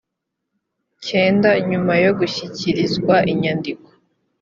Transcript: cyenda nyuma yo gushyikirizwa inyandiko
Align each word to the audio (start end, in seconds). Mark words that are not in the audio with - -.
cyenda 1.07 1.49
nyuma 1.69 1.93
yo 2.03 2.11
gushyikirizwa 2.19 3.15
inyandiko 3.31 3.87